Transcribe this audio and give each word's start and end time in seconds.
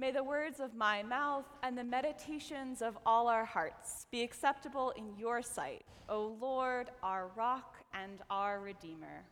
May 0.00 0.12
the 0.12 0.24
words 0.24 0.60
of 0.60 0.74
my 0.74 1.02
mouth 1.02 1.44
and 1.62 1.76
the 1.76 1.84
meditations 1.84 2.80
of 2.80 2.96
all 3.04 3.28
our 3.28 3.44
hearts 3.44 4.06
be 4.10 4.22
acceptable 4.22 4.94
in 4.96 5.04
your 5.18 5.42
sight, 5.42 5.84
O 6.08 6.38
Lord, 6.40 6.88
our 7.02 7.30
rock 7.36 7.76
and 7.92 8.20
our 8.30 8.60
Redeemer. 8.60 9.24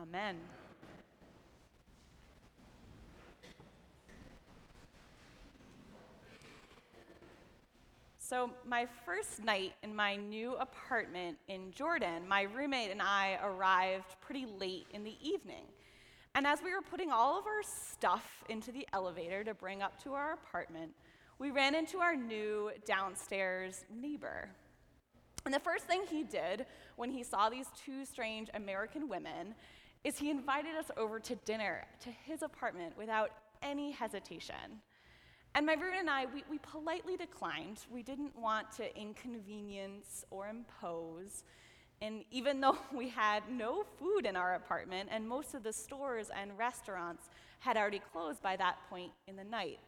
Amen. 0.00 0.36
So, 8.18 8.50
my 8.66 8.86
first 9.04 9.44
night 9.44 9.74
in 9.82 9.94
my 9.94 10.16
new 10.16 10.54
apartment 10.54 11.36
in 11.48 11.72
Jordan, 11.72 12.26
my 12.26 12.44
roommate 12.44 12.90
and 12.90 13.02
I 13.02 13.38
arrived 13.44 14.18
pretty 14.22 14.46
late 14.58 14.86
in 14.94 15.04
the 15.04 15.16
evening. 15.20 15.66
And 16.36 16.46
as 16.46 16.62
we 16.62 16.74
were 16.74 16.82
putting 16.82 17.10
all 17.10 17.38
of 17.38 17.46
our 17.46 17.62
stuff 17.62 18.44
into 18.50 18.70
the 18.70 18.86
elevator 18.92 19.42
to 19.42 19.54
bring 19.54 19.80
up 19.80 19.98
to 20.02 20.12
our 20.12 20.34
apartment, 20.34 20.92
we 21.38 21.50
ran 21.50 21.74
into 21.74 22.00
our 22.00 22.14
new 22.14 22.70
downstairs 22.84 23.86
neighbor. 23.90 24.50
And 25.46 25.54
the 25.54 25.60
first 25.60 25.86
thing 25.86 26.02
he 26.10 26.24
did 26.24 26.66
when 26.96 27.10
he 27.10 27.22
saw 27.22 27.48
these 27.48 27.68
two 27.82 28.04
strange 28.04 28.50
American 28.52 29.08
women 29.08 29.54
is 30.04 30.18
he 30.18 30.28
invited 30.28 30.76
us 30.76 30.90
over 30.98 31.18
to 31.20 31.36
dinner 31.46 31.86
to 32.00 32.10
his 32.10 32.42
apartment 32.42 32.98
without 32.98 33.30
any 33.62 33.90
hesitation. 33.92 34.82
And 35.54 35.64
my 35.64 35.72
roommate 35.72 36.00
and 36.00 36.10
I, 36.10 36.26
we, 36.26 36.44
we 36.50 36.58
politely 36.58 37.16
declined. 37.16 37.78
We 37.90 38.02
didn't 38.02 38.38
want 38.38 38.70
to 38.72 38.94
inconvenience 38.94 40.26
or 40.30 40.48
impose. 40.48 41.44
And 42.02 42.24
even 42.30 42.60
though 42.60 42.78
we 42.94 43.08
had 43.08 43.42
no 43.50 43.84
food 43.98 44.26
in 44.26 44.36
our 44.36 44.54
apartment, 44.54 45.08
and 45.12 45.28
most 45.28 45.54
of 45.54 45.62
the 45.62 45.72
stores 45.72 46.30
and 46.34 46.56
restaurants 46.58 47.28
had 47.60 47.76
already 47.76 48.00
closed 48.12 48.42
by 48.42 48.56
that 48.56 48.76
point 48.90 49.12
in 49.26 49.36
the 49.36 49.44
night. 49.44 49.78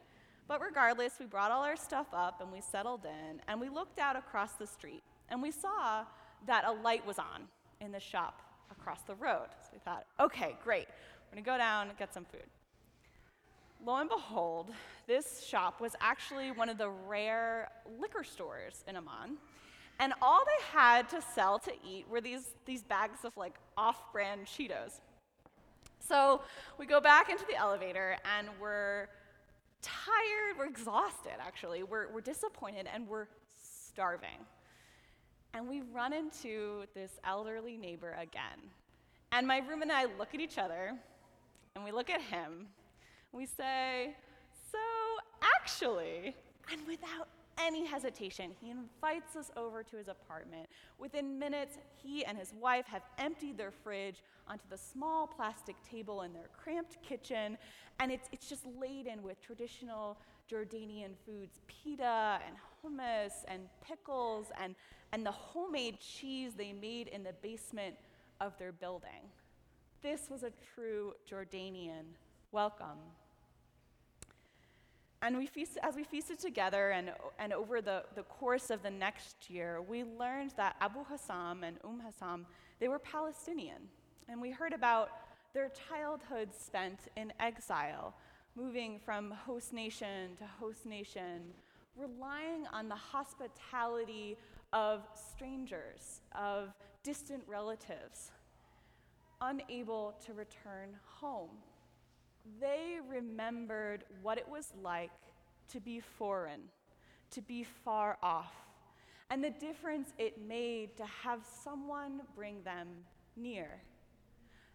But 0.47 0.61
regardless, 0.61 1.13
we 1.19 1.25
brought 1.27 1.51
all 1.51 1.63
our 1.63 1.75
stuff 1.75 2.07
up 2.11 2.41
and 2.41 2.51
we 2.51 2.61
settled 2.61 3.05
in, 3.05 3.41
and 3.47 3.61
we 3.61 3.69
looked 3.69 3.99
out 3.99 4.15
across 4.15 4.53
the 4.53 4.65
street, 4.65 5.03
and 5.29 5.41
we 5.41 5.51
saw 5.51 6.03
that 6.47 6.65
a 6.65 6.71
light 6.71 7.05
was 7.05 7.19
on 7.19 7.47
in 7.81 7.91
the 7.91 7.99
shop 7.99 8.41
across 8.71 9.01
the 9.03 9.15
road. 9.15 9.47
So 9.61 9.69
we 9.73 9.79
thought, 9.79 10.05
okay, 10.19 10.55
great. 10.63 10.87
We're 11.31 11.35
gonna 11.35 11.45
go 11.45 11.57
down 11.57 11.89
and 11.89 11.97
get 11.97 12.13
some 12.13 12.25
food 12.25 12.45
lo 13.85 13.95
and 13.95 14.09
behold, 14.09 14.71
this 15.07 15.43
shop 15.45 15.79
was 15.79 15.95
actually 16.01 16.51
one 16.51 16.69
of 16.69 16.77
the 16.77 16.89
rare 16.89 17.69
liquor 17.99 18.23
stores 18.23 18.83
in 18.87 18.95
Amman. 18.95 19.37
And 19.99 20.13
all 20.21 20.43
they 20.45 20.77
had 20.77 21.09
to 21.09 21.21
sell 21.21 21.59
to 21.59 21.71
eat 21.87 22.07
were 22.09 22.21
these, 22.21 22.55
these 22.65 22.83
bags 22.83 23.25
of 23.25 23.35
like 23.35 23.55
off 23.77 24.11
brand 24.13 24.45
Cheetos. 24.45 25.01
So 25.99 26.41
we 26.77 26.85
go 26.85 27.01
back 27.01 27.29
into 27.29 27.45
the 27.45 27.55
elevator 27.55 28.15
and 28.37 28.47
we're 28.61 29.09
tired, 29.81 30.57
we're 30.57 30.67
exhausted 30.67 31.33
actually, 31.39 31.83
we're, 31.83 32.11
we're 32.11 32.21
disappointed, 32.21 32.87
and 32.93 33.07
we're 33.07 33.27
starving. 33.61 34.45
And 35.53 35.67
we 35.67 35.81
run 35.93 36.13
into 36.13 36.83
this 36.93 37.19
elderly 37.25 37.77
neighbor 37.77 38.15
again. 38.19 38.59
And 39.31 39.47
my 39.47 39.59
room 39.59 39.81
and 39.81 39.91
I 39.91 40.05
look 40.17 40.33
at 40.33 40.39
each 40.39 40.57
other, 40.57 40.93
and 41.75 41.83
we 41.83 41.91
look 41.91 42.09
at 42.09 42.21
him, 42.21 42.67
we 43.31 43.45
say, 43.45 44.15
So 44.71 44.77
actually, 45.61 46.35
and 46.71 46.85
without 46.87 47.27
any 47.59 47.85
hesitation, 47.85 48.51
he 48.61 48.71
invites 48.71 49.35
us 49.35 49.51
over 49.57 49.83
to 49.83 49.97
his 49.97 50.07
apartment. 50.07 50.67
Within 50.97 51.37
minutes, 51.37 51.77
he 52.01 52.25
and 52.25 52.37
his 52.37 52.53
wife 52.53 52.85
have 52.87 53.03
emptied 53.17 53.57
their 53.57 53.71
fridge 53.71 54.23
onto 54.47 54.63
the 54.69 54.77
small 54.77 55.27
plastic 55.27 55.75
table 55.83 56.21
in 56.21 56.33
their 56.33 56.49
cramped 56.57 57.01
kitchen, 57.01 57.57
and 57.99 58.11
it's, 58.11 58.29
it's 58.31 58.47
just 58.47 58.65
laden 58.79 59.21
with 59.21 59.41
traditional 59.41 60.17
Jordanian 60.49 61.11
foods 61.25 61.59
pita 61.67 62.39
and 62.45 62.55
hummus 62.81 63.33
and 63.47 63.61
pickles 63.81 64.47
and, 64.59 64.75
and 65.11 65.25
the 65.25 65.31
homemade 65.31 65.99
cheese 65.99 66.53
they 66.57 66.73
made 66.73 67.07
in 67.09 67.23
the 67.23 67.33
basement 67.41 67.95
of 68.41 68.57
their 68.57 68.71
building. 68.71 69.29
This 70.01 70.29
was 70.29 70.43
a 70.43 70.51
true 70.73 71.13
Jordanian 71.29 72.05
welcome. 72.51 72.97
And 75.21 75.37
we 75.37 75.47
feast, 75.47 75.77
as 75.83 75.95
we 75.95 76.03
feasted 76.03 76.39
together 76.39 76.91
and, 76.91 77.11
and 77.39 77.51
over 77.51 77.81
the, 77.81 78.03
the 78.15 78.23
course 78.23 78.69
of 78.69 78.81
the 78.81 78.89
next 78.89 79.49
year, 79.49 79.81
we 79.81 80.03
learned 80.03 80.53
that 80.55 80.77
Abu 80.79 81.03
Hassam 81.03 81.63
and 81.63 81.77
Umm 81.83 81.99
Hassam, 81.99 82.45
they 82.79 82.87
were 82.87 82.99
Palestinian. 82.99 83.89
And 84.29 84.39
we 84.39 84.51
heard 84.51 84.71
about 84.73 85.09
their 85.53 85.69
childhood 85.89 86.49
spent 86.57 86.99
in 87.17 87.33
exile, 87.39 88.13
moving 88.55 88.99
from 89.03 89.31
host 89.31 89.73
nation 89.73 90.37
to 90.37 90.45
host 90.45 90.85
nation, 90.85 91.53
relying 91.97 92.65
on 92.71 92.87
the 92.87 92.95
hospitality 92.95 94.37
of 94.71 95.01
strangers, 95.13 96.21
of 96.33 96.73
distant 97.03 97.43
relatives, 97.45 98.31
unable 99.41 100.15
to 100.25 100.33
return 100.33 100.95
home 101.03 101.49
they 102.59 102.97
remembered 103.07 104.03
what 104.21 104.37
it 104.37 104.47
was 104.47 104.71
like 104.81 105.11
to 105.69 105.79
be 105.79 105.99
foreign, 105.99 106.61
to 107.31 107.41
be 107.41 107.63
far 107.63 108.17
off, 108.23 108.53
and 109.29 109.43
the 109.43 109.51
difference 109.51 110.13
it 110.17 110.41
made 110.47 110.97
to 110.97 111.05
have 111.05 111.41
someone 111.63 112.21
bring 112.35 112.63
them 112.63 112.87
near. 113.35 113.81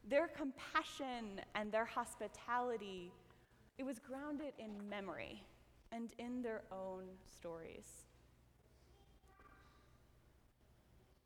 Their 0.09 0.29
compassion 0.29 1.41
and 1.55 1.73
their 1.73 1.85
hospitality, 1.85 3.11
it 3.79 3.85
was 3.85 3.99
grounded 3.99 4.53
in 4.59 4.89
memory 4.89 5.43
and 5.91 6.11
in 6.19 6.43
their 6.43 6.63
own 6.71 7.05
stories. 7.37 8.05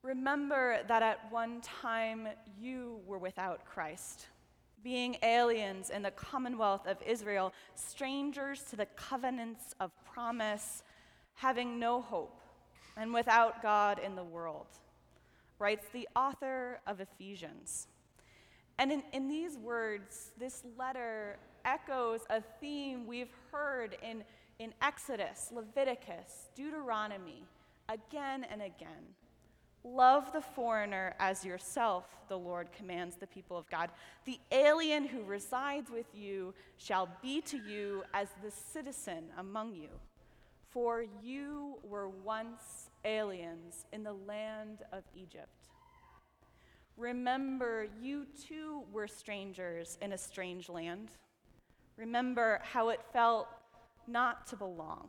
Remember 0.03 0.79
that 0.87 1.03
at 1.03 1.31
one 1.31 1.61
time 1.61 2.29
you 2.59 3.01
were 3.05 3.19
without 3.19 3.65
Christ 3.65 4.29
being 4.83 5.17
aliens 5.23 5.91
in 5.91 6.03
the 6.03 6.11
commonwealth 6.11 6.87
of 6.87 6.97
Israel, 7.07 7.53
strangers 7.75 8.63
to 8.71 8.77
the 8.77 8.87
covenants 8.87 9.75
of 9.81 9.91
promise, 10.05 10.83
having 11.35 11.79
no 11.79 12.01
hope, 12.01 12.41
and 12.97 13.13
without 13.13 13.63
God 13.63 13.99
in 13.99 14.15
the 14.15 14.25
world, 14.25 14.67
writes 15.59 15.87
the 15.93 16.09
author 16.17 16.81
of 16.87 17.01
Ephesians. 17.01 17.89
And 18.79 18.93
in, 18.93 19.03
in 19.13 19.29
these 19.29 19.57
words, 19.59 20.31
this 20.39 20.63
letter 20.79 21.39
echoes 21.65 22.21
a 22.31 22.41
theme 22.61 23.07
we've 23.07 23.33
heard 23.51 23.97
in, 24.03 24.23
in 24.59 24.73
Exodus, 24.81 25.51
Leviticus, 25.53 26.49
Deuteronomy, 26.55 27.43
again 27.89 28.47
and 28.51 28.63
again. 28.63 29.15
Love 29.95 30.33
the 30.33 30.41
foreigner 30.41 31.15
as 31.19 31.45
yourself, 31.45 32.05
the 32.29 32.39
Lord 32.39 32.71
commands 32.73 33.17
the 33.17 33.27
people 33.27 33.57
of 33.57 33.69
God. 33.71 33.91
The 34.27 34.39
alien 34.53 35.07
who 35.07 35.23
resides 35.23 35.91
with 35.91 36.07
you 36.15 36.53
shall 36.77 37.09
be 37.23 37.41
to 37.43 37.57
you 37.57 38.05
as 38.13 38.29
the 38.43 38.51
citizen 38.51 39.25
among 39.39 39.75
you. 39.75 39.89
For 40.69 41.05
you 41.23 41.79
were 41.83 42.09
once 42.09 42.91
aliens 43.05 43.87
in 43.93 44.03
the 44.03 44.13
land 44.13 44.83
of 44.93 45.05
Egypt. 45.15 45.69
Remember, 46.97 47.87
you 48.01 48.27
too 48.47 48.83
were 48.93 49.09
strangers 49.09 49.97
in 50.03 50.13
a 50.13 50.19
strange 50.19 50.69
land. 50.69 51.09
Remember 51.97 52.61
how 52.63 52.91
it 52.91 53.01
felt 53.13 53.49
not 54.07 54.47
to 54.49 54.57
belong, 54.57 55.09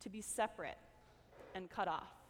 to 0.00 0.10
be 0.10 0.20
separate 0.20 0.78
and 1.54 1.70
cut 1.70 1.86
off. 1.86 2.21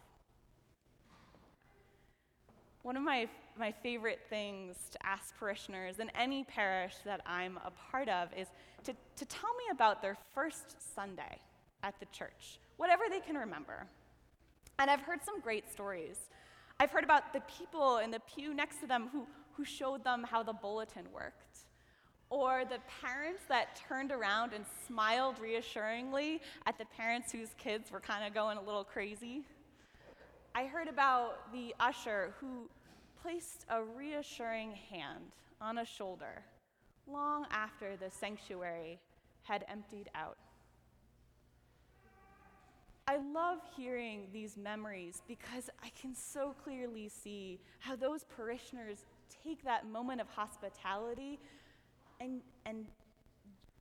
One 2.83 2.97
of 2.97 3.03
my, 3.03 3.29
my 3.57 3.71
favorite 3.71 4.19
things 4.29 4.75
to 4.91 5.05
ask 5.05 5.33
parishioners 5.39 5.99
in 5.99 6.09
any 6.19 6.43
parish 6.43 6.95
that 7.05 7.21
I'm 7.25 7.57
a 7.65 7.71
part 7.89 8.09
of 8.09 8.27
is 8.37 8.49
to, 8.83 8.93
to 9.15 9.25
tell 9.25 9.51
me 9.53 9.63
about 9.71 10.01
their 10.01 10.17
first 10.35 10.75
Sunday 10.93 11.39
at 11.81 11.97
the 12.01 12.05
church, 12.07 12.59
whatever 12.75 13.03
they 13.09 13.21
can 13.21 13.37
remember. 13.37 13.87
And 14.79 14.91
I've 14.91 14.99
heard 14.99 15.23
some 15.23 15.39
great 15.39 15.71
stories. 15.71 16.17
I've 16.77 16.91
heard 16.91 17.05
about 17.05 17.31
the 17.31 17.41
people 17.57 17.99
in 17.99 18.11
the 18.11 18.19
pew 18.19 18.53
next 18.53 18.81
to 18.81 18.87
them 18.87 19.07
who, 19.13 19.27
who 19.53 19.63
showed 19.63 20.03
them 20.03 20.25
how 20.29 20.43
the 20.43 20.51
bulletin 20.51 21.05
worked, 21.13 21.59
or 22.29 22.63
the 22.65 22.79
parents 23.01 23.43
that 23.47 23.79
turned 23.87 24.11
around 24.11 24.51
and 24.51 24.65
smiled 24.85 25.39
reassuringly 25.39 26.41
at 26.65 26.77
the 26.77 26.85
parents 26.85 27.31
whose 27.31 27.53
kids 27.57 27.91
were 27.91 28.01
kind 28.01 28.27
of 28.27 28.33
going 28.33 28.57
a 28.57 28.61
little 28.61 28.83
crazy. 28.83 29.43
I 30.55 30.65
heard 30.65 30.87
about 30.87 31.51
the 31.51 31.73
usher 31.79 32.35
who 32.39 32.69
placed 33.23 33.65
a 33.69 33.83
reassuring 33.83 34.73
hand 34.91 35.31
on 35.59 35.79
a 35.79 35.85
shoulder 35.85 36.43
long 37.07 37.47
after 37.49 37.97
the 37.97 38.11
sanctuary 38.11 38.99
had 39.41 39.65
emptied 39.67 40.09
out. 40.13 40.37
I 43.07 43.17
love 43.17 43.59
hearing 43.75 44.27
these 44.31 44.55
memories 44.55 45.23
because 45.27 45.71
I 45.83 45.89
can 45.99 46.13
so 46.13 46.53
clearly 46.63 47.09
see 47.09 47.59
how 47.79 47.95
those 47.95 48.23
parishioners 48.23 49.05
take 49.43 49.63
that 49.63 49.89
moment 49.89 50.21
of 50.21 50.29
hospitality 50.29 51.39
and, 52.21 52.41
and 52.65 52.85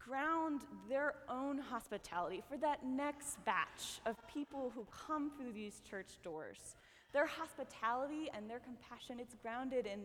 ground 0.06 0.62
their 0.88 1.14
own 1.28 1.58
hospitality 1.58 2.42
for 2.48 2.56
that 2.58 2.84
next 2.84 3.44
batch 3.44 4.00
of 4.06 4.16
people 4.26 4.72
who 4.74 4.86
come 5.06 5.30
through 5.36 5.52
these 5.52 5.80
church 5.88 6.18
doors. 6.22 6.76
Their 7.12 7.26
hospitality 7.26 8.30
and 8.34 8.48
their 8.48 8.60
compassion, 8.60 9.18
it's 9.20 9.34
grounded 9.34 9.86
in 9.86 10.00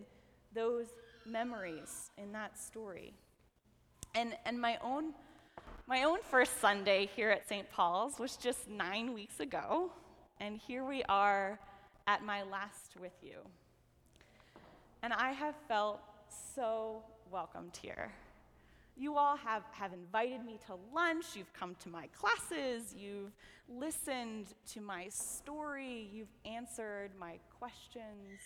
those 0.53 0.87
memories, 1.25 2.11
in 2.17 2.31
that 2.33 2.57
story. 2.57 3.13
And, 4.15 4.35
and 4.45 4.59
my, 4.59 4.77
own, 4.83 5.13
my 5.87 6.03
own 6.03 6.19
first 6.29 6.59
Sunday 6.59 7.09
here 7.15 7.29
at 7.29 7.47
St. 7.47 7.69
Paul's 7.71 8.19
was 8.19 8.35
just 8.35 8.69
nine 8.69 9.13
weeks 9.13 9.39
ago, 9.39 9.91
and 10.39 10.57
here 10.57 10.85
we 10.85 11.03
are 11.03 11.59
at 12.07 12.23
my 12.23 12.43
last 12.43 12.99
with 12.99 13.13
you. 13.21 13.37
And 15.03 15.13
I 15.13 15.31
have 15.31 15.55
felt 15.67 16.01
so 16.55 17.03
welcomed 17.31 17.77
here. 17.81 18.11
You 18.99 19.15
all 19.15 19.37
have, 19.37 19.61
have 19.73 19.93
invited 19.93 20.43
me 20.43 20.57
to 20.65 20.75
lunch, 20.91 21.35
you've 21.35 21.53
come 21.53 21.75
to 21.83 21.89
my 21.89 22.07
classes, 22.07 22.95
you've 22.97 23.31
listened 23.69 24.47
to 24.73 24.81
my 24.81 25.07
story, 25.09 26.09
you've 26.11 26.33
answered 26.45 27.11
my 27.19 27.37
questions. 27.59 28.39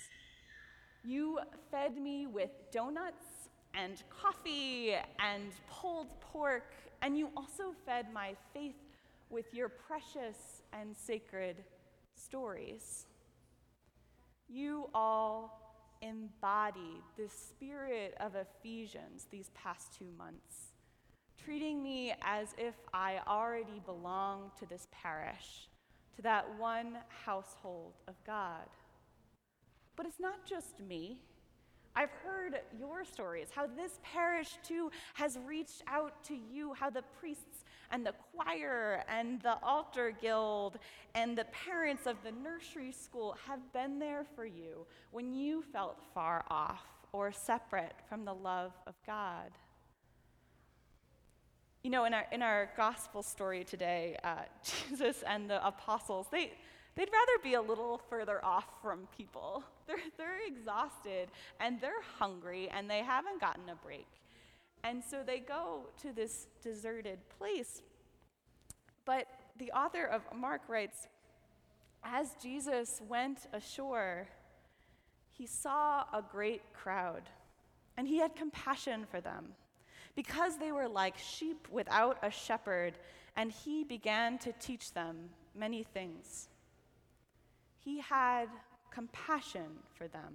You 1.06 1.40
fed 1.72 1.98
me 1.98 2.28
with 2.28 2.50
donuts 2.70 3.50
and 3.74 4.04
coffee 4.10 4.94
and 5.20 5.52
pulled 5.70 6.20
pork, 6.20 6.74
and 7.02 7.18
you 7.18 7.30
also 7.38 7.74
fed 7.86 8.08
my 8.14 8.36
faith 8.54 8.76
with 9.30 9.54
your 9.54 9.70
precious 9.70 10.64
and 10.74 10.96
sacred 10.98 11.64
stories. 12.16 13.06
You 14.50 14.90
all 14.94 15.61
embodied 16.02 17.04
the 17.18 17.28
spirit 17.30 18.16
of 18.20 18.34
Ephesians 18.36 19.28
these 19.32 19.52
past 19.54 19.94
two 19.98 20.08
months, 20.18 20.74
treating 21.44 21.82
me 21.82 22.14
as 22.24 22.50
if 22.58 22.76
I 22.94 23.20
already 23.28 23.82
belonged 23.86 24.52
to 24.60 24.66
this 24.66 24.88
parish, 24.92 25.70
to 26.16 26.22
that 26.22 26.46
one 26.58 26.98
household 27.26 27.94
of 28.08 28.16
God. 28.26 28.68
But 29.96 30.06
it's 30.06 30.20
not 30.20 30.46
just 30.46 30.80
me. 30.80 31.20
I've 31.96 32.12
heard 32.24 32.60
your 32.80 33.04
stories, 33.04 33.50
how 33.54 33.68
this 33.68 34.00
parish 34.02 34.58
too 34.64 34.92
has 35.14 35.38
reached 35.46 35.84
out 35.88 36.24
to 36.26 36.36
you, 36.36 36.74
how 36.74 36.90
the 36.90 37.04
priests 37.20 37.66
and 37.92 38.06
the 38.06 38.14
choir 38.34 39.04
and 39.08 39.42
the 39.42 39.58
altar 39.64 40.12
guild 40.22 40.80
and 41.14 41.38
the 41.38 41.46
parents 41.46 42.08
of 42.08 42.18
the 42.24 42.32
nursery 42.32 42.92
school 42.92 43.36
have 43.48 43.60
been 43.74 44.00
there 44.00 44.26
for 44.36 44.46
you 44.46 44.86
when 45.12 45.34
you 45.34 45.64
felt 45.74 45.98
far 46.14 46.44
off 46.50 46.86
or 47.14 47.32
separate 47.32 47.96
from 48.08 48.26
the 48.26 48.34
love 48.34 48.72
of 48.88 48.96
God. 49.06 49.52
You 51.84 51.90
know, 51.90 52.06
in 52.06 52.14
our, 52.14 52.26
in 52.32 52.42
our 52.42 52.70
gospel 52.78 53.24
story 53.24 53.64
today, 53.64 54.16
uh, 54.24 54.44
Jesus 54.90 55.24
and 55.28 55.50
the 55.50 55.66
apostles, 55.66 56.28
they, 56.32 56.52
they'd 56.96 57.10
rather 57.12 57.44
be 57.44 57.56
a 57.56 57.62
little 57.62 58.00
further 58.10 58.44
off 58.46 58.68
from 58.82 59.08
people. 59.18 59.64
They're, 59.88 59.98
they're 60.18 60.48
exhausted 60.48 61.28
and 61.60 61.82
they're 61.82 61.92
hungry 62.18 62.70
and 62.70 62.90
they 62.90 63.00
haven't 63.00 63.42
gotten 63.42 63.68
a 63.68 63.76
break. 63.76 64.08
And 64.84 65.04
so 65.04 65.24
they 65.26 65.40
go 65.40 65.88
to 66.02 66.12
this 66.12 66.48
deserted 66.64 67.20
place. 67.38 67.82
But 69.06 69.28
the 69.58 69.72
author 69.72 70.06
of 70.06 70.22
Mark 70.36 70.62
writes 70.68 71.08
As 72.04 72.36
Jesus 72.42 73.02
went 73.08 73.48
ashore, 73.54 74.28
he 75.30 75.46
saw 75.46 76.04
a 76.14 76.24
great 76.32 76.62
crowd, 76.74 77.24
and 77.98 78.08
he 78.08 78.18
had 78.18 78.36
compassion 78.36 79.06
for 79.10 79.22
them, 79.22 79.50
because 80.16 80.58
they 80.58 80.72
were 80.72 80.88
like 80.88 81.18
sheep 81.18 81.68
without 81.72 82.18
a 82.22 82.32
shepherd, 82.32 82.94
and 83.36 83.52
he 83.52 83.84
began 83.84 84.38
to 84.40 84.52
teach 84.54 84.94
them 84.94 85.30
many 85.56 85.84
things. 85.84 86.50
He 87.80 88.00
had 88.00 88.50
compassion 88.92 89.80
for 89.94 90.08
them. 90.08 90.34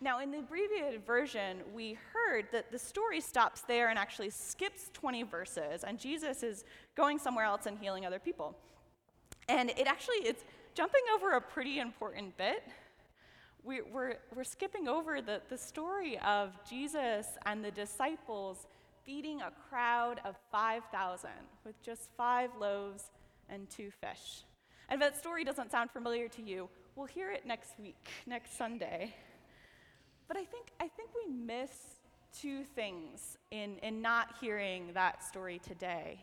Now, 0.00 0.20
in 0.20 0.30
the 0.30 0.38
abbreviated 0.40 1.06
version, 1.06 1.58
we 1.72 1.96
heard 2.12 2.46
that 2.52 2.70
the 2.70 2.78
story 2.78 3.20
stops 3.20 3.62
there 3.62 3.88
and 3.88 3.98
actually 3.98 4.30
skips 4.30 4.90
20 4.92 5.22
verses, 5.22 5.84
and 5.84 5.98
Jesus 5.98 6.42
is 6.42 6.64
going 6.94 7.18
somewhere 7.18 7.44
else 7.44 7.66
and 7.66 7.78
healing 7.78 8.04
other 8.04 8.18
people. 8.18 8.56
And 9.48 9.70
it 9.70 9.86
actually 9.86 10.16
it's 10.16 10.44
jumping 10.74 11.02
over 11.14 11.32
a 11.32 11.40
pretty 11.40 11.78
important 11.78 12.36
bit. 12.36 12.64
We, 13.62 13.78
are 13.78 13.84
we're, 13.92 14.14
we're 14.34 14.44
skipping 14.44 14.88
over 14.88 15.22
the, 15.22 15.40
the 15.48 15.56
story 15.56 16.18
of 16.18 16.52
Jesus 16.68 17.26
and 17.46 17.64
the 17.64 17.70
disciples 17.70 18.66
feeding 19.04 19.40
a 19.42 19.52
crowd 19.68 20.20
of 20.24 20.34
5,000 20.50 21.30
with 21.64 21.80
just 21.82 22.08
five 22.16 22.50
loaves 22.58 23.04
and 23.48 23.68
two 23.70 23.90
fish. 23.90 24.44
And 24.88 25.00
if 25.00 25.12
that 25.12 25.18
story 25.18 25.44
doesn't 25.44 25.70
sound 25.70 25.90
familiar 25.90 26.28
to 26.28 26.42
you, 26.42 26.68
we'll 26.96 27.06
hear 27.06 27.30
it 27.30 27.46
next 27.46 27.78
week, 27.78 28.08
next 28.26 28.56
Sunday. 28.56 29.14
But 30.28 30.36
I 30.36 30.44
think, 30.44 30.66
I 30.80 30.88
think 30.88 31.10
we 31.14 31.32
miss 31.32 31.70
two 32.32 32.64
things 32.74 33.38
in, 33.50 33.78
in 33.78 34.02
not 34.02 34.34
hearing 34.40 34.90
that 34.94 35.22
story 35.22 35.60
today. 35.60 36.20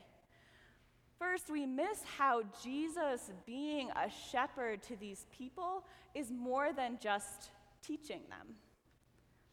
First, 1.19 1.51
we 1.51 1.65
miss 1.65 2.01
how 2.17 2.41
Jesus, 2.63 3.29
being 3.45 3.89
a 3.91 4.09
shepherd 4.31 4.81
to 4.83 4.95
these 4.95 5.27
people, 5.31 5.85
is 6.15 6.31
more 6.31 6.73
than 6.73 6.97
just 6.99 7.51
teaching 7.85 8.21
them. 8.29 8.55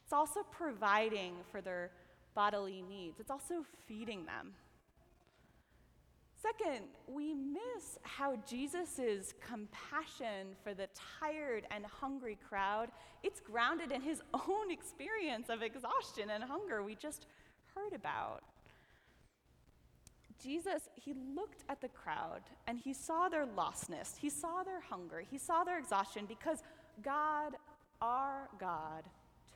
It's 0.04 0.12
also 0.14 0.40
providing 0.50 1.34
for 1.52 1.60
their 1.60 1.90
bodily 2.34 2.82
needs, 2.88 3.20
it's 3.20 3.30
also 3.30 3.66
feeding 3.86 4.24
them. 4.24 4.54
Second, 6.40 6.86
we 7.08 7.34
miss 7.34 7.98
how 8.02 8.36
Jesus' 8.48 9.34
compassion 9.44 10.54
for 10.62 10.72
the 10.72 10.88
tired 11.20 11.66
and 11.72 11.84
hungry 11.84 12.38
crowd, 12.48 12.90
it's 13.24 13.40
grounded 13.40 13.90
in 13.90 14.00
his 14.00 14.22
own 14.34 14.70
experience 14.70 15.48
of 15.48 15.62
exhaustion 15.62 16.30
and 16.30 16.44
hunger 16.44 16.82
we 16.82 16.94
just 16.94 17.26
heard 17.74 17.92
about. 17.92 18.42
Jesus, 20.40 20.88
he 20.94 21.12
looked 21.34 21.64
at 21.68 21.80
the 21.80 21.88
crowd 21.88 22.42
and 22.68 22.78
he 22.78 22.92
saw 22.92 23.28
their 23.28 23.44
lostness, 23.44 24.16
he 24.16 24.30
saw 24.30 24.62
their 24.62 24.80
hunger, 24.80 25.24
he 25.28 25.38
saw 25.38 25.64
their 25.64 25.78
exhaustion 25.78 26.24
because 26.28 26.62
God, 27.02 27.54
our 28.00 28.48
God, 28.60 29.02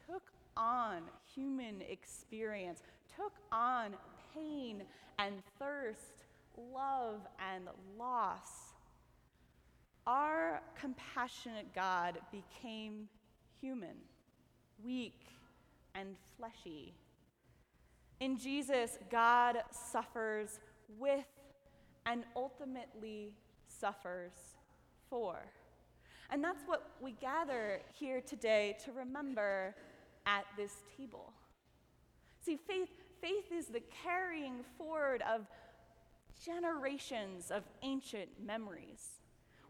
took 0.08 0.32
on 0.56 1.02
human 1.32 1.80
experience, 1.82 2.82
took 3.16 3.32
on 3.52 3.94
pain 4.34 4.82
and 5.20 5.34
thirst 5.60 6.21
love, 6.56 7.20
and 7.52 7.68
loss, 7.98 8.72
our 10.06 10.60
compassionate 10.78 11.74
God 11.74 12.18
became 12.30 13.08
human, 13.60 13.96
weak, 14.84 15.26
and 15.94 16.16
fleshy. 16.36 16.94
In 18.20 18.36
Jesus, 18.38 18.98
God 19.10 19.58
suffers 19.70 20.60
with 20.98 21.24
and 22.06 22.24
ultimately 22.36 23.32
suffers 23.68 24.32
for. 25.08 25.36
And 26.30 26.42
that's 26.42 26.62
what 26.66 26.92
we 27.00 27.12
gather 27.12 27.80
here 27.92 28.20
today 28.20 28.76
to 28.84 28.92
remember 28.92 29.74
at 30.26 30.44
this 30.56 30.72
table. 30.96 31.32
See, 32.40 32.56
faith, 32.56 32.88
faith 33.20 33.52
is 33.52 33.66
the 33.66 33.82
carrying 34.02 34.64
forward 34.78 35.22
of 35.22 35.46
generations 36.44 37.50
of 37.50 37.62
ancient 37.82 38.28
memories. 38.44 39.20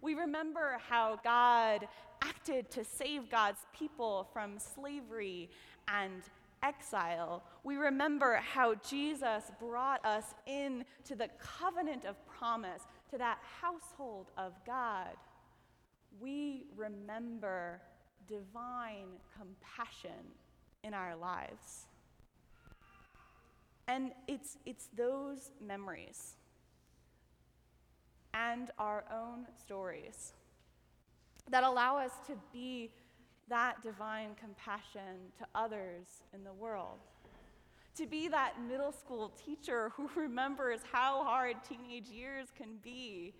We 0.00 0.14
remember 0.14 0.78
how 0.88 1.20
God 1.22 1.86
acted 2.22 2.70
to 2.72 2.84
save 2.84 3.30
God's 3.30 3.60
people 3.72 4.28
from 4.32 4.58
slavery 4.58 5.50
and 5.88 6.22
exile. 6.62 7.42
We 7.64 7.76
remember 7.76 8.36
how 8.36 8.74
Jesus 8.76 9.50
brought 9.60 10.04
us 10.04 10.34
into 10.46 11.16
the 11.16 11.28
covenant 11.38 12.04
of 12.04 12.16
promise, 12.26 12.82
to 13.10 13.18
that 13.18 13.38
household 13.60 14.30
of 14.36 14.52
God. 14.66 15.16
We 16.20 16.64
remember 16.76 17.80
divine 18.26 19.18
compassion 19.36 20.32
in 20.82 20.94
our 20.94 21.14
lives. 21.16 21.86
And 23.88 24.12
it's, 24.26 24.56
it's 24.64 24.88
those 24.96 25.50
memories 25.60 26.36
and 28.34 28.70
our 28.78 29.04
own 29.12 29.46
stories 29.58 30.32
that 31.50 31.64
allow 31.64 31.98
us 31.98 32.12
to 32.26 32.34
be 32.52 32.90
that 33.48 33.82
divine 33.82 34.30
compassion 34.40 35.30
to 35.38 35.46
others 35.54 36.06
in 36.32 36.44
the 36.44 36.52
world. 36.52 36.98
To 37.96 38.06
be 38.06 38.28
that 38.28 38.54
middle 38.66 38.92
school 38.92 39.32
teacher 39.44 39.92
who 39.96 40.08
remembers 40.16 40.80
how 40.90 41.24
hard 41.24 41.56
teenage 41.68 42.08
years 42.08 42.48
can 42.56 42.78
be. 42.82 43.34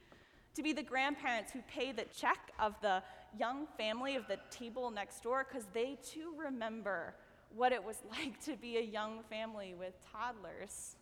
To 0.54 0.62
be 0.62 0.75
the 0.75 0.82
grandparents 0.82 1.52
who 1.52 1.61
pay 1.62 1.92
the 1.92 2.04
check 2.14 2.52
of 2.58 2.75
the 2.82 3.02
young 3.38 3.66
family 3.78 4.16
of 4.16 4.28
the 4.28 4.38
table 4.50 4.90
next 4.90 5.22
door 5.22 5.46
because 5.49 5.66
they 5.72 5.99
too 6.04 6.34
remember 6.37 7.14
what 7.54 7.72
it 7.72 7.82
was 7.82 7.96
like 8.11 8.42
to 8.44 8.56
be 8.56 8.76
a 8.76 8.82
young 8.82 9.22
family 9.30 9.75
with 9.75 9.94
toddlers, 10.12 10.96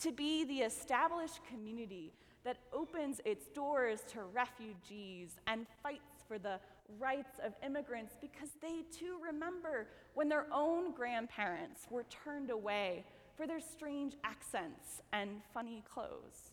to 0.00 0.12
be 0.12 0.44
the 0.44 0.60
established 0.60 1.40
community 1.50 2.12
that 2.48 2.56
opens 2.72 3.20
its 3.26 3.48
doors 3.48 4.00
to 4.10 4.22
refugees 4.32 5.32
and 5.48 5.66
fights 5.82 6.24
for 6.26 6.38
the 6.38 6.58
rights 6.98 7.38
of 7.44 7.52
immigrants 7.62 8.16
because 8.22 8.48
they 8.62 8.86
too 8.90 9.18
remember 9.22 9.86
when 10.14 10.30
their 10.30 10.46
own 10.50 10.94
grandparents 10.94 11.86
were 11.90 12.04
turned 12.04 12.48
away 12.48 13.04
for 13.36 13.46
their 13.46 13.60
strange 13.60 14.14
accents 14.24 15.02
and 15.12 15.42
funny 15.52 15.84
clothes. 15.92 16.52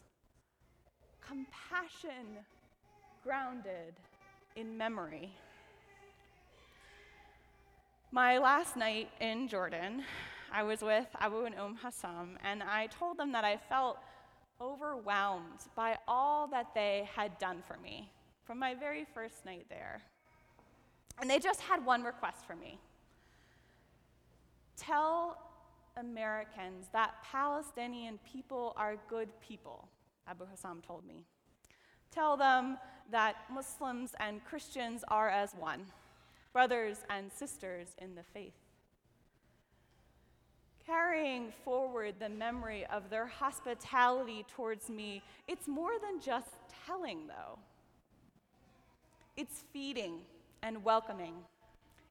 Compassion 1.25 2.43
grounded 3.23 3.93
in 4.57 4.77
memory. 4.77 5.31
My 8.11 8.37
last 8.37 8.75
night 8.75 9.09
in 9.21 9.47
Jordan, 9.47 10.03
I 10.51 10.63
was 10.63 10.81
with 10.81 11.07
Abu 11.21 11.45
and 11.45 11.55
Umm 11.55 11.77
Hassam, 11.81 12.37
and 12.43 12.61
I 12.61 12.87
told 12.87 13.17
them 13.17 13.31
that 13.31 13.45
I 13.45 13.55
felt 13.55 13.97
overwhelmed 14.61 15.59
by 15.75 15.97
all 16.07 16.47
that 16.47 16.73
they 16.73 17.07
had 17.15 17.37
done 17.37 17.61
for 17.67 17.77
me 17.77 18.11
from 18.43 18.59
my 18.59 18.73
very 18.73 19.05
first 19.13 19.45
night 19.45 19.65
there. 19.69 20.01
And 21.21 21.29
they 21.29 21.39
just 21.39 21.61
had 21.61 21.85
one 21.85 22.03
request 22.03 22.45
for 22.45 22.55
me 22.55 22.79
tell 24.77 25.37
Americans 25.97 26.87
that 26.91 27.15
Palestinian 27.23 28.19
people 28.29 28.73
are 28.75 28.95
good 29.09 29.29
people, 29.39 29.87
Abu 30.27 30.45
Hassam 30.45 30.81
told 30.85 31.05
me. 31.05 31.23
Tell 32.11 32.37
them 32.37 32.77
that 33.11 33.35
Muslims 33.53 34.13
and 34.19 34.43
Christians 34.43 35.03
are 35.07 35.29
as 35.29 35.53
one, 35.53 35.85
brothers 36.53 36.97
and 37.09 37.31
sisters 37.31 37.95
in 37.97 38.15
the 38.15 38.23
faith. 38.23 38.53
Carrying 40.85 41.51
forward 41.63 42.15
the 42.19 42.29
memory 42.29 42.85
of 42.93 43.09
their 43.09 43.25
hospitality 43.25 44.45
towards 44.55 44.89
me, 44.89 45.23
it's 45.47 45.67
more 45.67 45.93
than 45.99 46.21
just 46.21 46.51
telling, 46.85 47.27
though. 47.27 47.57
It's 49.35 49.63
feeding 49.73 50.19
and 50.61 50.83
welcoming. 50.83 51.33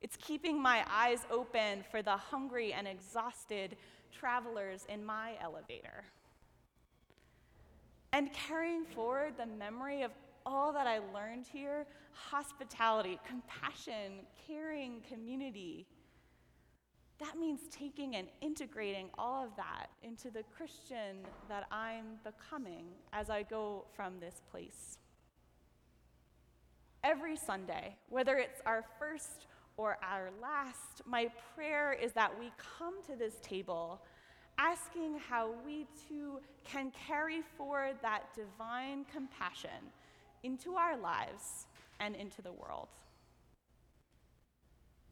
It's 0.03 0.17
keeping 0.17 0.61
my 0.61 0.85
eyes 0.91 1.21
open 1.31 1.85
for 1.91 2.03
the 2.03 2.17
hungry 2.17 2.73
and 2.73 2.89
exhausted 2.89 3.77
travelers 4.13 4.85
in 4.89 5.05
my 5.05 5.33
elevator. 5.41 6.05
And 8.13 8.33
carrying 8.33 8.85
forward 8.85 9.35
the 9.39 9.47
memory 9.47 10.03
of 10.03 10.11
all 10.47 10.73
that 10.73 10.87
I 10.87 10.99
learned 11.15 11.47
here 11.47 11.87
hospitality, 12.13 13.19
compassion, 13.27 14.21
caring, 14.47 15.01
community. 15.09 15.87
That 17.21 17.39
means 17.39 17.61
taking 17.71 18.17
and 18.17 18.27
integrating 18.41 19.09
all 19.17 19.45
of 19.45 19.51
that 19.57 19.87
into 20.03 20.31
the 20.31 20.43
Christian 20.57 21.19
that 21.49 21.67
I'm 21.71 22.19
becoming 22.25 22.87
as 23.13 23.31
I 23.31 23.45
go 23.45 23.85
from 23.95 24.19
this 24.19 24.43
place. 24.51 24.99
Every 27.05 27.37
Sunday, 27.37 27.97
whether 28.09 28.37
it's 28.37 28.61
our 28.67 28.85
first 28.99 29.47
or 29.77 29.99
our 30.03 30.31
last, 30.41 31.03
my 31.07 31.29
prayer 31.55 31.93
is 31.93 32.13
that 32.13 32.37
we 32.39 32.51
come 32.79 33.03
to 33.07 33.17
this 33.17 33.35
table 33.43 34.01
asking 34.59 35.19
how 35.29 35.51
we 35.67 35.87
too 36.09 36.41
can 36.65 36.93
carry 37.07 37.43
forward 37.57 37.97
that 38.03 38.35
divine 38.35 39.05
compassion 39.13 39.71
into 40.43 40.75
our 40.77 40.97
lives 40.97 41.67
and 42.01 42.15
into 42.15 42.43
the 42.43 42.53
world. 42.53 42.89